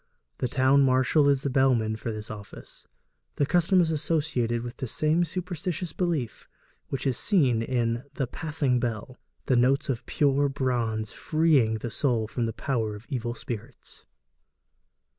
The 0.39 0.47
town 0.47 0.81
marshal 0.81 1.29
is 1.29 1.43
the 1.43 1.51
bellman 1.51 1.95
for 1.95 2.11
this 2.11 2.31
office. 2.31 2.87
The 3.35 3.45
custom 3.45 3.79
is 3.81 3.91
associated 3.91 4.63
with 4.63 4.77
the 4.77 4.87
same 4.87 5.23
superstitious 5.23 5.93
belief 5.93 6.47
which 6.87 7.05
is 7.05 7.17
seen 7.19 7.61
in 7.61 8.05
the 8.15 8.25
'passing 8.25 8.79
bell,' 8.79 9.19
the 9.45 9.55
notes 9.55 9.89
of 9.89 10.07
pure 10.07 10.49
bronze 10.49 11.11
freeing 11.11 11.75
the 11.75 11.91
soul 11.91 12.27
from 12.27 12.47
the 12.47 12.51
power 12.53 12.95
of 12.95 13.05
evil 13.09 13.35
spirits. 13.35 14.03